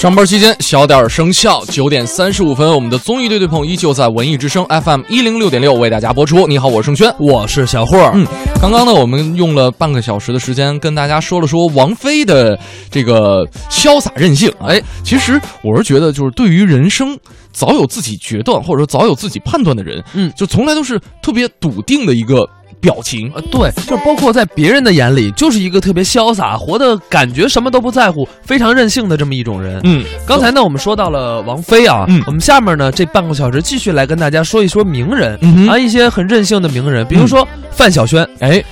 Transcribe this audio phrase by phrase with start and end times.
[0.00, 6.46] 上班期间小点儿声效，九点三十五分，我们的综艺对对碰依旧在文艺之声 FM 一零六点六为大家播出。
[6.46, 7.98] 你好，我是盛轩，我是小霍。
[8.14, 8.26] 嗯，
[8.62, 12.58] 刚刚呢，我们用了半个小时的时间跟大家说了说王菲的
[12.90, 14.50] 这个潇洒任性。
[14.66, 17.14] 哎，其实我是觉得，就是对于人生
[17.52, 22.48] 早有自己决断或者说早有自己判断的人，嗯，就从来都是特别笃定的一个。
[22.80, 29.80] 表情呃，对，就是包括在别人的眼里，就是一个特别潇洒、活的感觉什么都不在乎、非常任性的这么一种人。
[29.84, 38.26] 嗯，刚才呢，我们说到了王菲啊，嗯，我们下面呢这半个小时继续来跟大家说一说名人嗯啊，一些很任性的名人，比如说范晓萱。
[38.38, 38.64] 哎，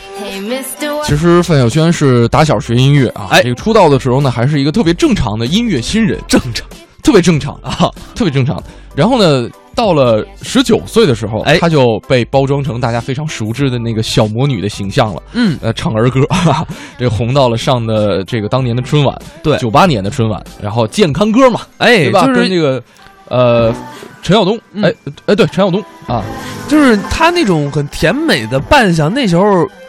[1.04, 6.66] 其实范晓萱是打小学音乐啊，哎，这个出道的时候呢，还是一个特别正常的音乐新人，正常，
[7.02, 8.62] 特别正常啊，特别正常。
[8.94, 9.48] 然后呢？
[9.78, 15.22] 到了十九岁的时候，哎，她就被包装成大家非常熟知的那个小魔女的形象了。
[15.34, 16.20] 嗯，呃，唱儿歌，
[16.98, 22.26] 这个红到了上的这个当年的春晚，对，九八年的春晚，然后健康歌嘛，哎，对吧？
[22.26, 22.82] 跟这个，
[23.28, 23.72] 呃，
[24.20, 24.92] 陈晓东，哎，
[25.26, 26.24] 哎，对，陈晓东啊，
[26.66, 29.44] 就是他那种很甜美的扮相，那时候。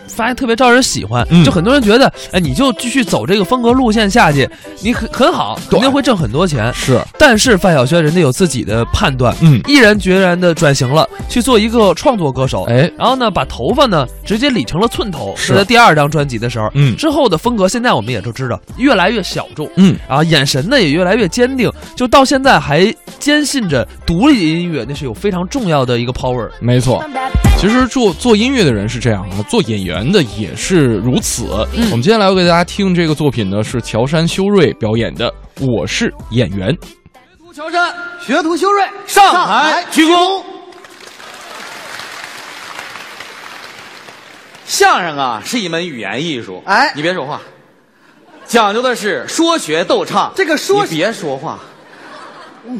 [0.09, 4.49] 发现特别招人喜欢，就很多人觉得，哎，你就继续走这个风格路线下去，
[4.81, 6.73] 你很很好，肯定会挣很多钱。
[6.73, 12.63] 是，但是范晓萱人家有自己的判断，嗯，毅然决然的转型了，去做一个创作歌手。
[12.63, 15.33] 哎，然后呢，把头发呢直接理成了寸头。
[15.37, 26.49] 是在第二张专辑的时候，嗯，之后的风格现在我们也都知道，越来越小众，嗯，啊，眼神呢也越来越坚定，就到现在还坚信着独立音乐那是有非常重要的一个 power。
[26.59, 27.03] 没错，
[27.59, 30.85] 其实做做音乐的人是这样啊，做演员的也是。
[30.85, 31.67] 如此。
[31.75, 35.29] 嗯，我们接下来要给大家听这个作品呢，是乔杉修睿表演的
[35.69, 36.69] 《我是演员》。
[36.81, 37.93] 学徒乔杉，
[38.25, 40.41] 学徒修睿，上台鞠躬。
[44.65, 46.63] 相声啊，是一门语言艺术。
[46.65, 47.41] 哎，你别说话，
[48.45, 50.31] 讲究的是说学逗唱。
[50.33, 51.59] 这个说，你别说话。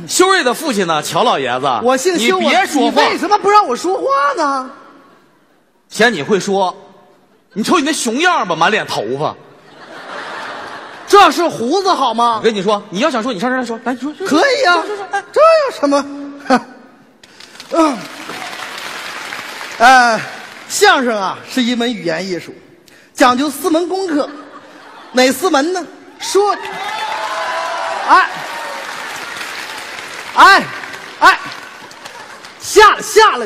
[0.08, 3.02] 修睿的父亲呢，乔老爷子，我姓修，你别说话。
[3.02, 4.04] 为什么不让我说话
[4.38, 4.70] 呢？
[5.90, 6.76] 嫌你会说。
[7.54, 9.36] 你瞅你那熊样吧，满脸头发，
[11.08, 12.36] 这是胡子好吗？
[12.38, 14.76] 我跟你说，你要想说，你上这来说，来，你说可以啊。
[14.86, 16.06] 说说，哎，这有什么？
[17.72, 17.98] 嗯，
[19.80, 20.22] 呃，
[20.68, 22.54] 相声啊是一门语言艺术，
[23.16, 24.30] 讲究四门功课，
[25.14, 25.84] 哪四门呢？
[26.20, 26.56] 说，
[28.08, 28.30] 哎，
[30.36, 30.64] 哎，
[31.20, 31.40] 哎，
[32.60, 33.46] 下了下了。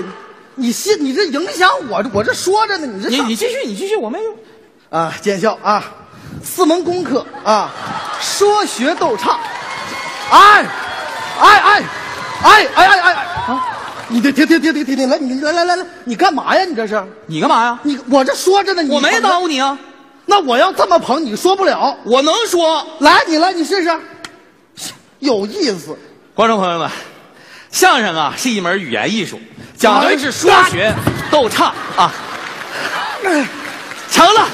[0.55, 1.03] 你信？
[1.03, 2.85] 你这影响我，我这说着呢。
[2.85, 4.35] 你这你你继续，你继续，我没有
[4.89, 5.11] 啊。
[5.21, 5.83] 见笑啊，
[6.43, 7.71] 四门功课啊，
[8.21, 9.39] 说学逗唱。
[10.29, 10.65] 哎，
[11.39, 11.83] 哎哎，
[12.43, 13.13] 哎哎哎哎
[13.47, 13.67] 啊！
[14.09, 15.09] 你停停停停停停停！
[15.09, 16.63] 来，你来来来来，你干嘛呀？
[16.65, 17.03] 你这是？
[17.25, 17.79] 你干嘛呀？
[17.81, 19.77] 你我这说着呢，我没耽误你啊。
[20.25, 21.97] 那我要这么捧，你说不了。
[22.03, 22.85] 我能说。
[22.99, 23.99] 来，你来，你试试。
[25.19, 25.97] 有意思，
[26.35, 26.89] 观众朋友们，
[27.69, 29.39] 相声啊是一门语言艺术。
[29.77, 30.91] 讲的是说学
[31.29, 32.11] 逗唱啊，
[34.09, 34.47] 成了，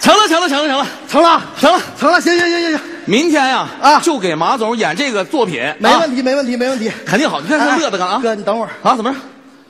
[0.00, 7.38] 成了，成了，成了，成了，成了，成了，成了，行行行行行，明天呀啊，就给马总演这个作品，没问题，没问题，没问题，肯定好。
[7.38, 9.18] 你看他乐的干啊，哥，你等会儿啊，怎么着？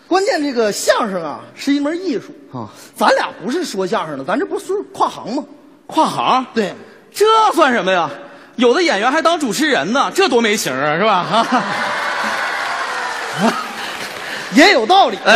[0.06, 5.42] 关键这个相声啊是一门艺术啊，咱俩不是说相声的，咱这不是跨行吗？
[5.88, 6.46] 跨行？
[6.54, 6.72] 对，
[7.12, 8.08] 这算什么呀？
[8.56, 11.24] 有的演员还当主持人呢，这多没型啊，是吧？
[11.24, 11.46] 哈。
[14.54, 15.18] 也有道理。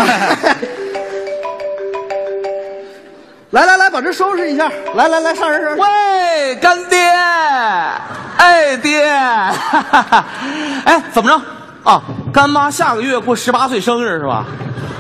[3.50, 4.70] 来来来，把这收拾一下。
[4.94, 5.76] 来来来，上人上。
[5.76, 6.98] 喂，干爹！
[8.36, 9.02] 哎，爹！
[10.84, 11.40] 哎，怎么着？
[11.90, 12.02] 啊，
[12.32, 14.44] 干妈下个月过十八岁生日是吧？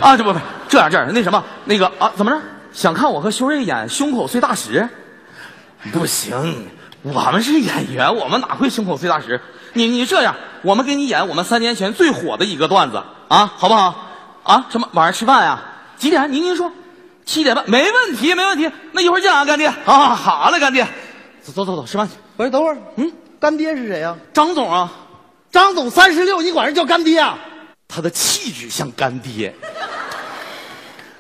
[0.00, 2.38] 啊，这不不，这样这样，那什么，那个啊，怎么着？
[2.72, 4.88] 想看我和修睿演胸口碎大石？
[5.92, 6.68] 不行，
[7.02, 9.40] 我们是演员，我们哪会胸口碎大石？
[9.74, 13.94] 你你这样，我们给你演我们三年前最火的一个段子啊，好不好？
[14.42, 15.60] 啊，什么晚上吃饭呀？
[15.96, 16.32] 几点？
[16.32, 16.72] 您您说，
[17.24, 18.70] 七点半，没问题，没问题。
[18.92, 19.68] 那一会儿见啊，干爹。
[19.84, 20.86] 啊，好嘞，干爹。
[21.42, 22.14] 走走走走，吃饭去。
[22.36, 24.16] 不是，等会儿，嗯，干爹是谁呀？
[24.32, 24.90] 张总啊，
[25.52, 27.38] 张总三十六，你管人叫干爹啊？
[27.86, 29.54] 他的气质像干爹。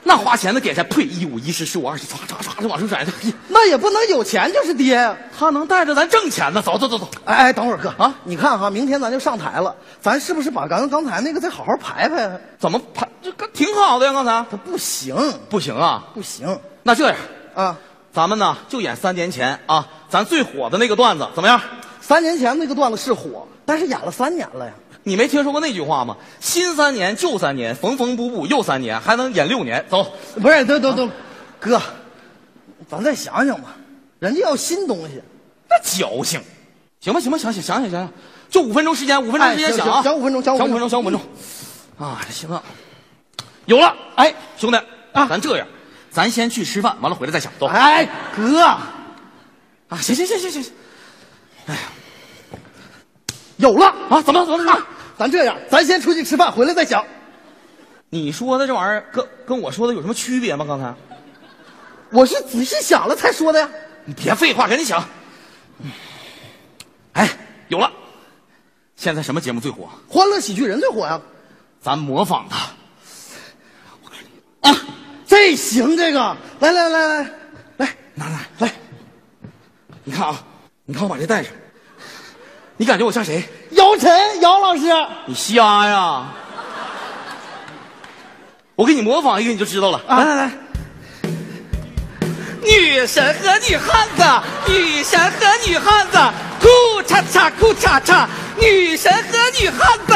[0.08, 0.82] 那花钱的给谁？
[0.84, 1.02] 呸！
[1.04, 3.06] 一五一十十五二十，唰唰唰就往出甩。
[3.48, 6.62] 那也不能有钱就是爹呀，他能带着咱挣钱呢。
[6.62, 7.06] 走走走走。
[7.26, 12.40] 哎哎，等会儿哥啊，你看哈，明天咱就上台了，咱是不是把刚刚才那个再好好排排？
[12.58, 13.06] 怎么排？
[13.22, 14.46] 这刚挺好的呀，刚才。
[14.50, 15.14] 他不行，
[15.50, 16.58] 不行啊，不行。
[16.82, 17.16] 那这样
[17.54, 17.76] 啊，
[18.10, 21.60] 咱们呢就演三年前啊，咱最火的那个段子，怎么样？
[22.00, 24.72] 三年前那个段子是火，但是演了三年了呀。
[25.08, 26.14] 你没听说过那句话吗？
[26.38, 29.82] 新三年旧三年，缝缝补补又三年，还能演六年。
[29.88, 31.10] 走，不是，等等等，
[31.58, 31.80] 哥，
[32.86, 33.74] 咱再想想吧。
[34.18, 35.22] 人家要新东西，
[35.68, 36.40] 那矫情。
[37.00, 38.12] 行吧，行吧，想想想想想想，
[38.50, 40.42] 就五分钟时间，五分钟时间想啊，行行五分钟。
[40.42, 41.20] 想五分钟，想五分钟。
[41.98, 42.62] 啊，行啊，
[43.64, 44.76] 有了，哎，兄弟
[45.12, 45.26] 啊。
[45.26, 45.66] 咱这样，
[46.10, 47.66] 咱先去吃饭，完了回来再想，走。
[47.66, 48.06] 哎，
[48.36, 48.82] 哥，啊，
[50.02, 50.62] 行行行行行。
[50.62, 50.72] 行，
[53.56, 53.86] 有了。
[54.10, 54.86] 啊，怎么怎么怎么？
[55.18, 57.04] 咱这样，咱先出去吃饭，回来再想。
[58.10, 60.64] 你说的这玩意儿跟跟我说的有什么区别吗？
[60.66, 60.94] 刚才
[62.10, 63.68] 我是仔细想了才说的呀。
[64.04, 65.06] 你别废话，赶紧想。
[67.12, 67.28] 哎，
[67.68, 67.92] 有了，
[68.96, 69.88] 现在什么节目最火？
[70.08, 71.20] 欢乐喜剧人最火呀！
[71.80, 74.70] 咱模仿他。
[74.70, 74.76] 啊，
[75.26, 77.30] 这行，这个，来来来来
[77.76, 78.72] 来，拿拿来，
[80.04, 80.42] 你看啊，
[80.86, 81.52] 你看我把这带上，
[82.78, 83.42] 你感觉我像谁？
[83.72, 84.82] 姚晨，姚老师，
[85.26, 86.26] 你瞎呀！
[88.76, 90.00] 我给你模仿一个你就知道了。
[90.08, 90.52] 来来来，
[92.62, 94.22] 女神和女汉子，
[94.72, 95.30] 女神和
[95.66, 96.16] 女汉子，
[96.60, 96.68] 裤
[97.02, 98.24] 衩衩裤衩衩，
[98.60, 100.14] 女神和女汉子，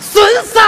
[0.00, 0.58] 损色。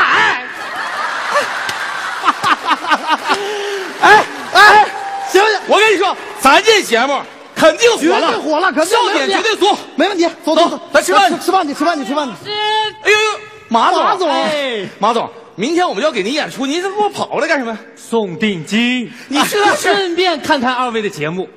[4.02, 4.86] 哎哎，
[5.32, 7.22] 行行，我跟你说，咱这节目
[7.56, 9.66] 肯定绝火了，对火了，肯定笑点绝对足。
[9.96, 10.28] 没问题。
[10.44, 12.50] 走走走，咱吃饭去吃饭去，吃饭去，吃饭去。
[12.50, 17.78] 哎呦呦，马总，马总哎，马总，明天我们要给您演出，您这给我跑过来干什么呀？
[17.96, 21.48] 送定金，你这是顺便看看二位的节目，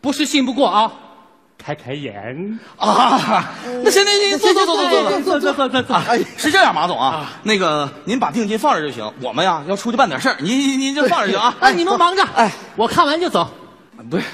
[0.00, 0.92] 不是信不过啊，
[1.62, 2.58] 开开眼。
[2.78, 3.52] 啊？
[3.84, 5.20] 那行行行，坐坐坐坐坐坐。
[5.20, 5.96] 坐坐坐坐坐。
[5.96, 11.54] 哎，是这样，马总啊，那个您把定金放这就行，我们呀要出去办点事儿，您您您就放这就啊。
[11.60, 13.48] 哎，你们忙着，哎，我看完就走。
[14.10, 14.24] 不是，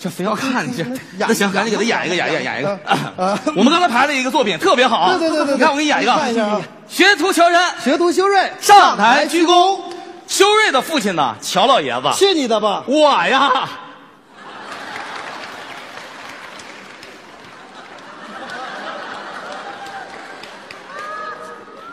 [0.00, 2.78] 这非要看你这，演那行，赶紧给他演一个，演一个，演一个。
[3.56, 5.16] 我们刚才排了一个作品，特别好啊。
[5.18, 9.80] 对对对对看我给你演一个，学徒乔山学徒修睿上台鞠躬。
[10.28, 12.84] 修睿的父亲呢，乔老爷子，去你的吧！
[12.86, 13.68] 我呀，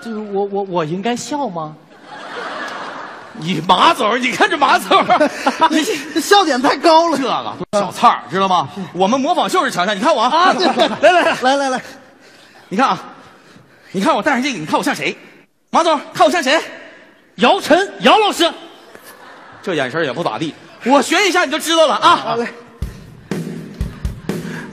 [0.03, 1.75] 就 是我我我应该笑吗？
[3.39, 5.03] 你马总，你看这马总，
[5.69, 7.29] 你这 笑点太高了这个
[7.73, 8.67] 小菜儿，知道吗？
[8.93, 10.53] 我们模仿秀是强项，你看我啊！
[10.53, 11.81] 对，来来来，来来来，
[12.69, 12.99] 你看啊，
[13.91, 15.15] 你看我戴上这个，你看我像谁？
[15.69, 16.59] 马总，看我像谁？
[17.35, 18.51] 姚晨，姚老师，
[19.61, 20.53] 这眼神也不咋地，
[20.85, 22.15] 我学一下你就知道了啊。
[22.15, 22.47] 好嘞，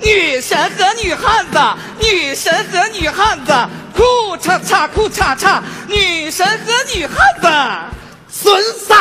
[0.00, 1.58] 女神和女汉子，
[2.00, 3.52] 女神和女汉子，
[3.94, 4.02] 裤
[4.38, 7.93] 衩衩裤衩衩，女神和女汉子。
[8.34, 8.94] 损色。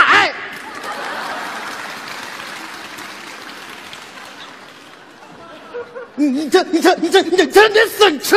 [6.16, 8.36] 你你这你这你这你这真得损吃！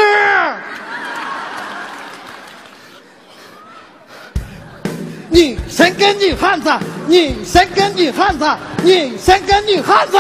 [5.29, 6.73] 女神跟女汉子，
[7.07, 10.17] 女神跟女汉子，女神跟女汉子，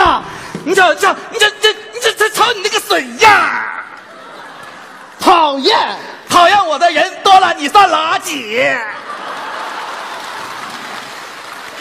[0.66, 3.64] 你瞅瞅，你这这你这这瞅你那个损样
[5.18, 5.74] 讨厌！
[6.28, 8.78] 讨厌我的人多了，你算垃圾。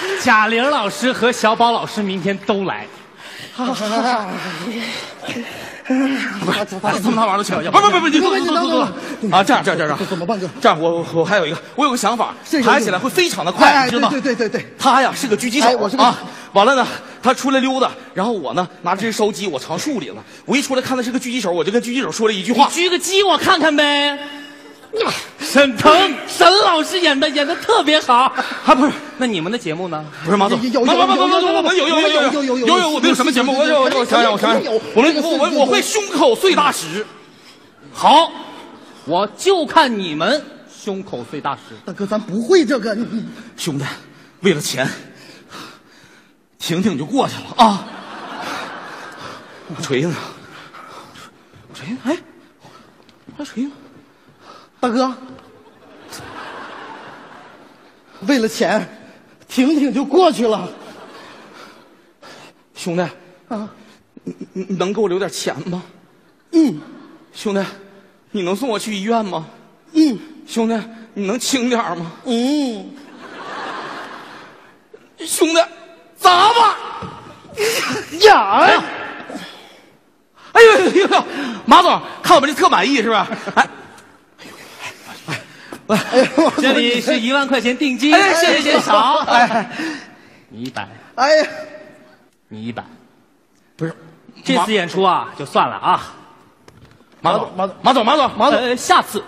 [0.23, 2.85] 贾玲老师和小宝老师明天都来。
[3.53, 4.29] 好好好
[5.87, 6.65] 哎，
[7.01, 8.81] 这么大玩意儿都请不不不不，你坐坐坐坐坐
[9.31, 9.43] 啊！
[9.43, 10.49] 这样这样这样，怎么办哥？
[10.59, 14.09] 这样我我我还有一个，我有个想法抬，起来会非常的哎快，哎你知道吗？
[14.09, 16.17] 对对对对对他呀是个狙击手，哎我是啊。
[16.53, 16.85] 完了呢，
[17.21, 20.23] 他出来溜达，然后我呢拿支烧鸡，我藏树里了。
[20.45, 24.17] 我一出来看他是个狙击手，我就跟狙击手说了一句话：狙个鸡我看看呗。
[25.39, 28.33] 沈腾，沈老师演的演的特别好。
[28.65, 30.03] 啊，不是那你们的节目呢？
[30.23, 33.57] 不是马总，有有有有有有有有马总，我们有有有有有有有有，我们有什么节目？
[33.57, 37.05] 我我我想想我想想，我们我我我会胸口碎大石。
[37.93, 38.31] 好，
[39.05, 40.43] 我就看你们
[40.83, 41.75] 胸口碎大石。
[41.85, 43.25] 大哥，咱不会这个，你你
[43.55, 43.85] 兄弟，
[44.41, 44.89] 为了钱，
[46.59, 47.85] 婷婷就过去了啊。
[49.81, 50.15] 锤子呢？
[51.73, 51.97] 锤子？
[52.03, 52.24] 哎，还锤子？
[54.85, 55.11] 大哥，
[58.27, 58.87] 为了钱，
[59.47, 60.69] 挺挺就过去了
[62.75, 63.01] 兄弟，
[63.47, 63.67] 啊！
[64.23, 65.81] 你你你能给我留点钱吗？
[66.51, 66.79] 嗯
[67.33, 67.65] 兄弟，
[68.29, 69.47] 你能送我去医院吗？
[69.93, 70.79] 嗯兄弟，
[71.15, 72.11] 你能轻点儿吗？
[72.25, 72.91] 嗯，
[75.17, 75.59] 兄弟，
[76.15, 76.77] 砸吧！
[78.21, 78.83] 呀！
[80.51, 81.23] 哎呦呦呦呦！
[81.65, 83.27] 马总，看我们这特满意是吧？
[83.55, 83.67] 哎，
[86.57, 89.19] 这里是一万块钱定金，哎谢谢谢谢少。
[89.27, 89.69] 哎，
[90.49, 91.47] 你一百，哎呀，
[92.47, 92.83] 你一百。
[93.75, 93.95] 不是，
[94.43, 96.13] 这次演出啊，就算了啊。
[97.21, 99.23] 马总，马总，马总，马总，马总，呃，下次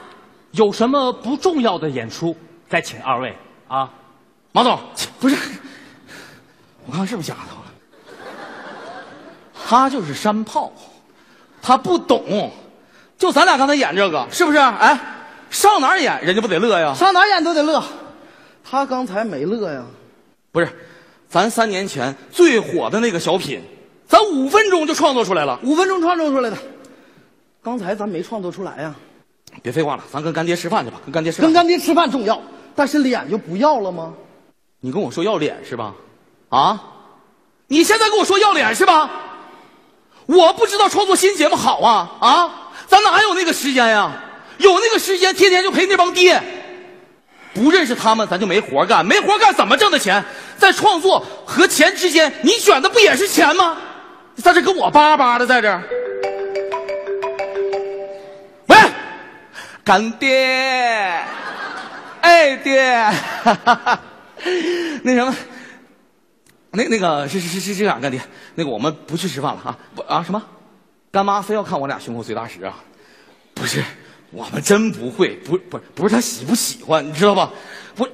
[0.52, 2.36] 有什么不重要的演出，
[2.70, 3.36] 再请二位
[3.68, 3.90] 啊。
[4.52, 4.80] 马总，
[5.20, 5.36] 不是，
[6.86, 7.58] 我看是不是假的了？
[9.68, 10.72] 他就是山炮，
[11.62, 12.52] 他不懂，
[13.18, 14.58] 就咱俩刚才演这个，是不是？
[14.58, 14.98] 哎，
[15.50, 16.94] 上哪儿演人家不得乐呀？
[16.94, 17.84] 上哪儿演都得乐。
[18.70, 19.84] 他刚才没乐呀？
[20.52, 20.68] 不是，
[21.30, 23.62] 咱三年前最火的那个小品，
[24.08, 26.58] 咱五分钟就创作出来了，五分钟创作出来的。
[27.64, 28.96] 刚才咱没创作出来呀。
[29.64, 31.00] 别废话了，咱跟干爹吃饭去吧。
[31.06, 31.48] 跟干爹吃饭。
[31.48, 32.42] 跟干爹吃饭重要，
[32.76, 34.14] 但是脸就不要了吗？
[34.82, 35.96] 你跟我说要脸是吧？
[36.50, 36.84] 啊？
[37.68, 39.10] 你现在跟我说要脸是吧？
[40.26, 42.72] 我不知道创作新节目好啊啊！
[42.88, 44.24] 咱哪有那个时间呀？
[44.58, 46.42] 有那个时间，天天就陪那帮爹。
[47.54, 49.06] 不认识他们，咱就没活干。
[49.06, 50.24] 没活干怎么挣的钱？
[50.58, 53.78] 在创作和钱之间，你选的不也是钱吗？
[54.36, 55.82] 在这跟我叭叭的，在这。
[58.68, 58.78] 喂，
[59.84, 61.24] 干爹，
[62.22, 63.12] 哎爹，
[65.02, 65.36] 那什么。
[66.70, 68.22] 那那个是是是是这样，干爹，
[68.54, 69.78] 那个我们不去吃饭了啊！
[69.96, 70.40] 不啊什么？
[71.12, 72.76] 干妈非要看我俩胸口碎大石啊？
[73.56, 73.82] 不是，
[74.32, 77.52] 我们真不会，不不不是他喜不喜欢，你知道吧？
[77.98, 78.10] 我，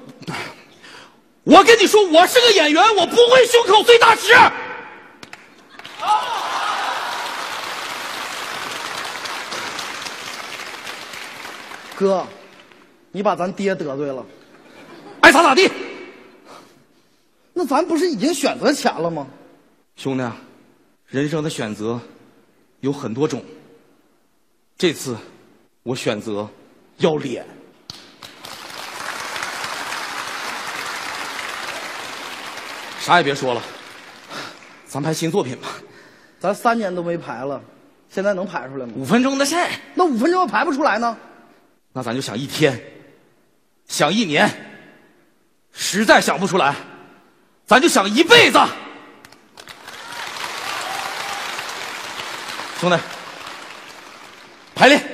[1.43, 4.33] 我跟你说，我是个演员，我不会胸口碎大石。
[11.95, 12.27] 哥，
[13.11, 14.25] 你把咱爹得罪了，
[15.21, 15.71] 爱咋咋地。
[17.53, 19.27] 那咱不是已经选择钱了吗？
[19.95, 20.23] 兄弟，
[21.07, 21.99] 人生的选择
[22.81, 23.43] 有很多种。
[24.75, 25.15] 这次
[25.83, 26.49] 我选择
[26.97, 27.45] 要脸。
[32.99, 33.61] 啥也别说了，
[34.87, 35.67] 咱拍新作品吧。
[36.39, 37.61] 咱三年都没排了，
[38.09, 38.93] 现在能排出来吗？
[38.95, 39.57] 五分钟的事
[39.93, 41.17] 那五分钟要排不出来呢？
[41.91, 42.81] 那咱就想一天，
[43.87, 44.49] 想一年，
[45.73, 46.73] 实在想不出来。
[47.65, 48.59] 咱就想一辈子，
[52.79, 52.97] 兄弟，
[54.75, 55.12] 排练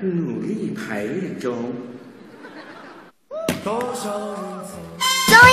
[0.00, 1.72] 努力排练中。
[3.64, 3.74] 综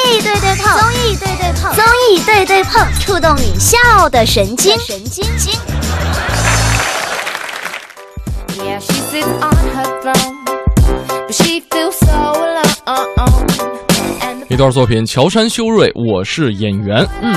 [0.05, 5.53] 艺对对碰，综艺对对碰，综艺对对碰，触动你笑的神经，神经经。
[14.47, 17.05] 一段作品，乔杉修睿，我是演员。
[17.21, 17.35] 嗯。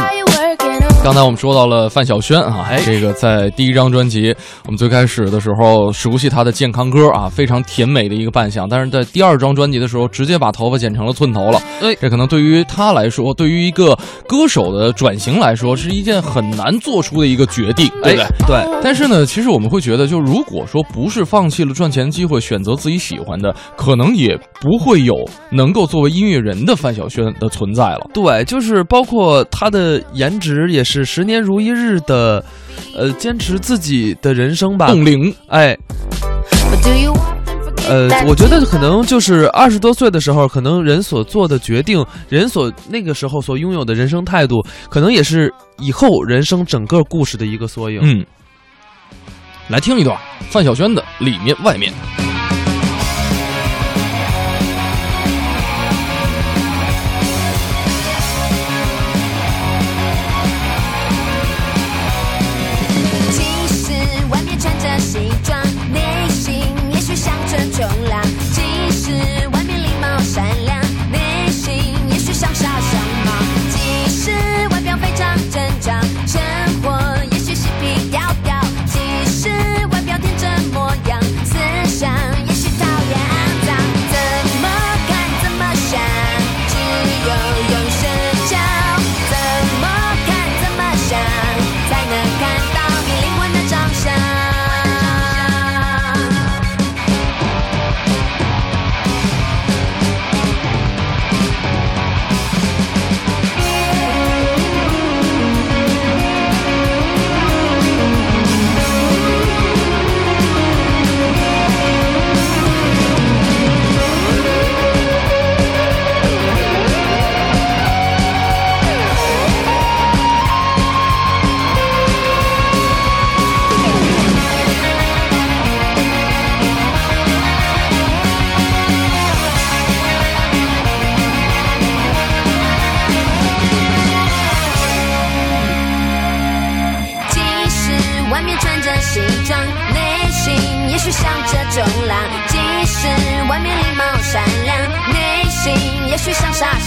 [1.05, 4.35] 刚才我们说到了范晓萱啊，这个在第一张专辑，
[4.67, 8.69] 我们最开始的时候熟悉她的健康歌啊，非常甜美的一个扮相。
[8.69, 11.63] 但是在第二张专辑的时候，直接把头发剪成了寸头了。
[11.81, 18.27] 哎，这可能对于她来说，对于一个歌手的转型来说，是一件很难做出的一个决定，对不对？
[18.47, 18.81] 对。
[18.83, 25.15] 但是呢，其实我们会觉得，就如果说不是放弃了赚钱机会，选择自己喜欢的，可能也不会有
[25.51, 28.11] 能够作为音乐人的范晓萱的存在了。
[28.13, 30.85] 对，就是包括她的颜值也。
[30.91, 32.43] 是十年如一日的，
[32.97, 34.87] 呃，坚持自己的人生吧。
[34.87, 35.77] 冻龄，哎，
[37.87, 48.01] 呃，我觉得可能就是二十多岁的时候，可能人所做的决定，人所那个时候所拥有的人生态度，可能也是以后人生整个故事的一个缩影。
[48.03, 48.25] 嗯，
[49.69, 50.19] 来听一段
[50.49, 51.93] 范晓萱的《里面外面》。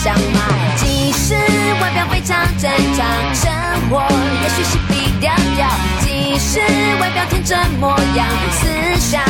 [0.03, 0.39] 像傻像马，
[0.77, 1.35] 即使
[1.79, 3.51] 外表非常正常，生
[3.91, 4.01] 活
[4.41, 6.59] 也许是皮调调，即使
[6.99, 8.65] 外表天真模样，思
[8.99, 9.21] 想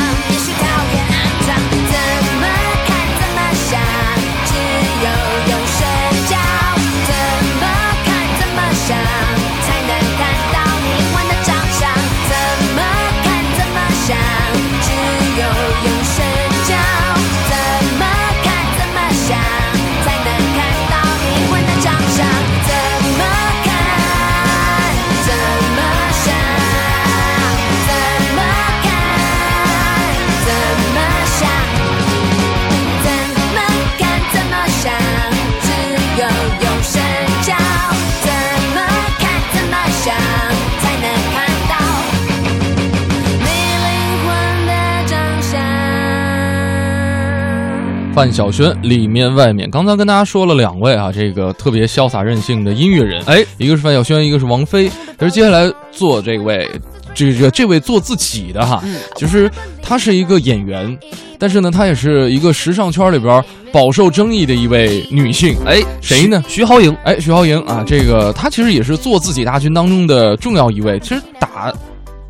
[48.14, 54.92] 范晓萱里面外面，刚才跟大家说了两位啊，这个特别潇洒任性的音乐人，哎，一个是范晓萱，一个是王菲。
[55.18, 56.70] 但是接下来做这位，
[57.14, 58.84] 这个这位做自己的哈，
[59.16, 59.50] 就是
[59.82, 60.98] 她是一个演员，
[61.40, 63.42] 但是呢，她也是一个时尚圈里边
[63.72, 65.56] 饱受争议的一位女性。
[65.66, 66.44] 哎，谁呢？
[66.50, 66.94] 徐濠萦。
[67.06, 71.00] 哎，徐濠萦啊，这个她其实也是做自己大军当中的重要一位。
[71.00, 71.74] 其实打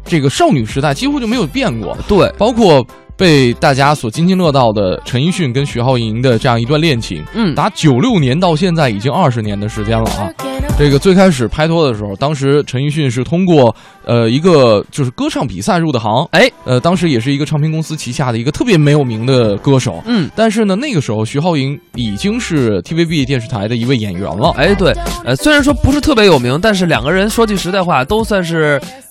[0.05, 2.85] 这个少女时代几乎就没有变过，对，包括。
[3.17, 10.29] 被大家所津津乐道的陈奕迅跟徐浩莹的这样一段恋情，嗯，打九六年到现在已经二十年的时间了啊。
[10.77, 13.75] 这个最开始拍拖的时候，当时陈奕迅是通过
[14.05, 28.81] 呃一个就是歌唱比赛入的行，哎，呃当时也是一个唱片公司旗下的一个特别没有名的歌手，嗯，但是呢那个时候徐浩莹已经是 TVB 电视台的一位演员了，哎对，呃虽然说不是特别有名，但是两个人说句实在话都算是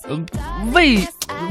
[0.73, 0.99] 未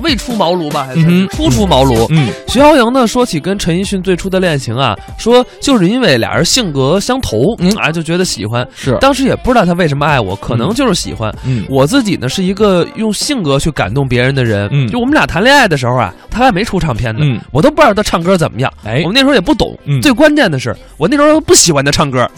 [0.03, 2.07] 未出茅庐吧，还是初出茅庐。
[2.11, 8.67] 嗯，徐浩莹呢说起跟陈奕迅最初的恋情啊，说就是因为俩人性格相投，嗯啊就觉得喜欢。
[8.75, 11.33] 是，当时也不知道他为什么爱我，可能就是喜欢。
[11.45, 14.69] 嗯，我自己呢是一个用性格去感动别人的人。
[14.73, 18.73] 嗯，就我们俩谈恋爱的时候啊，他还没出唱片呢，嗯，我都不知道他唱歌怎么样。
[18.85, 19.77] 哎，我们那时候也不懂。
[19.85, 22.29] 嗯，最关键的是，我那时候不喜欢他唱歌，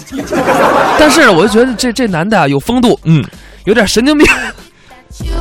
[0.98, 3.24] 但是呢，我就觉得这这男的啊有风度，嗯，
[3.64, 4.26] 有点神经病。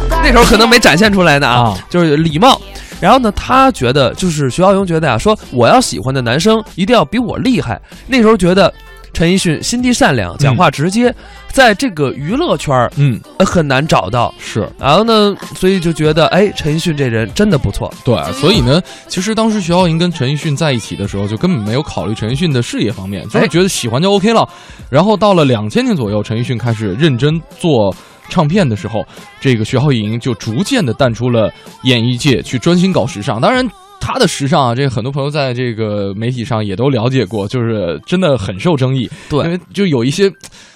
[0.09, 2.59] 那时候可能没展现出来呢啊，就是礼貌。
[2.99, 7.81] 然后呢，他觉得就是徐浩莹觉得呀、啊，说我要喜欢的男生一定要比我厉害。
[8.05, 8.71] 那时候觉得
[9.11, 11.15] 陈奕迅心地善良，讲话直接，嗯、
[11.51, 14.31] 在这个娱乐圈儿，嗯，很难找到。
[14.37, 17.91] 是，然后呢，所以就觉得哎，陈奕迅这人真的不错。
[18.05, 24.47] 对，所以呢，其实当时徐浩莹跟陈奕迅在一起的时候，就根本没有考虑陈奕迅的事业方面，就是觉得喜欢就 OK 了。
[24.91, 27.91] 然后到了两千年左右，陈奕迅开始认真做。
[28.29, 29.05] 唱片的时候，
[29.39, 31.51] 这个徐浩莹就逐渐的淡出了
[31.83, 33.41] 演艺界，去专心搞时尚。
[33.41, 33.67] 当然，
[33.99, 39.09] 他的时尚啊，这个很多朋友在这个媒体上也都了解过，就是真的很受争议。
[39.29, 40.31] 对，因为就有一些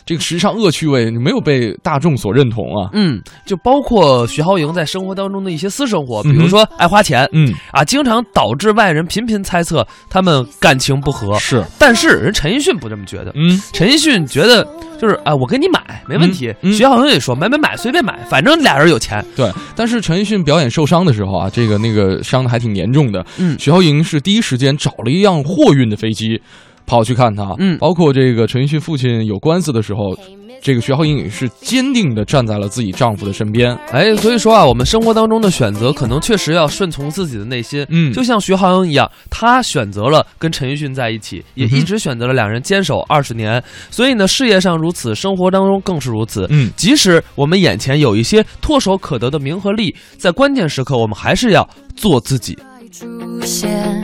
[0.05, 2.89] 这个时尚恶趣味没有被大众所认同啊。
[2.93, 11.37] 嗯，就包括徐浩莹在生活当中的一些私生活，比如说爱花钱，嗯啊，经常导致外人频频猜测他们感情不和。
[11.39, 13.31] 是，但是人陈奕迅不这么觉得。
[13.35, 14.63] 嗯，陈奕迅觉得
[15.01, 16.53] 就是啊，我给你买没问题。
[16.61, 19.25] 嗯、徐浩莹也说买买买，随便买，反正俩人有钱。
[19.35, 23.25] 对，但是陈奕迅表演受伤的时候啊，这个那个伤的还挺严重的。
[23.37, 26.39] 嗯，徐浩莹是第一时间找了一辆货运的飞机。
[26.85, 30.17] 跑去看他，嗯，包括这个陈奕迅父亲有官司的时候，
[30.61, 33.75] 这个徐浩英也是坚定的站在了自己丈夫的身边。
[33.91, 37.85] 哎，所以说啊，我们生活当中的选择可能确实要顺从自己的内心。
[37.89, 43.61] 嗯，就像徐浩英一样，她选择了跟陈奕迅在一起，也一直选择了两人坚守二十年。
[43.91, 46.47] 所以呢，事业上如此，生活当中更是如此。
[46.49, 52.57] 嗯，即使我们眼前有一些唾手可得的名和利，在关键时刻，我们还是要做自己。
[52.91, 53.05] 出
[53.41, 54.01] 现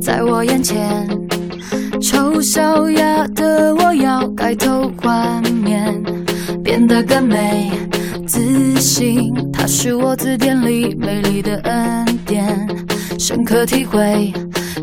[0.00, 1.25] 在我眼前。
[2.06, 5.92] 丑小鸭的我要改头换面，
[6.62, 7.68] 变得更美
[8.28, 9.34] 自信。
[9.52, 12.46] 它是我字典里美丽的恩典，
[13.18, 14.32] 深刻体会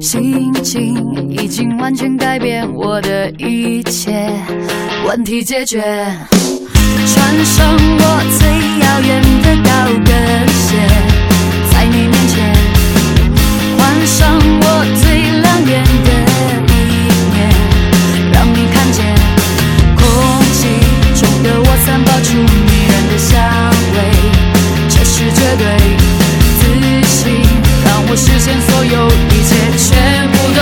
[0.01, 4.29] 心情已经完全改变我的一切，
[5.07, 5.79] 问题解决。
[5.79, 8.03] 穿上我
[8.37, 8.49] 最
[8.85, 9.71] 耀眼的高
[10.03, 10.13] 跟
[10.59, 10.75] 鞋，
[11.71, 12.53] 在你面前
[13.77, 16.22] 换上我最亮眼的。
[21.43, 23.35] 的我散发出迷人的香
[23.93, 23.97] 味，
[24.87, 25.63] 这是绝对
[26.59, 26.61] 自
[27.07, 27.43] 信，
[27.85, 30.61] 让我实现所有一切，全部都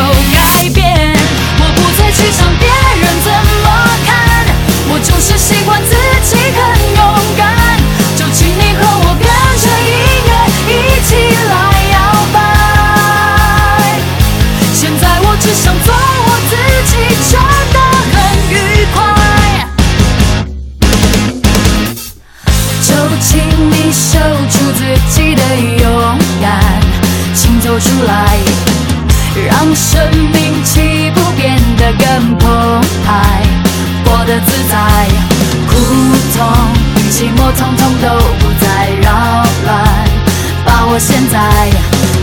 [41.12, 41.70] 现在，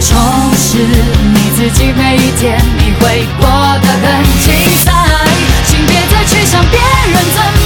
[0.01, 0.17] 充
[0.57, 4.47] 实你自己，每一天你会过得很精
[4.83, 4.87] 彩。
[5.67, 7.58] 请别再去想别人怎么。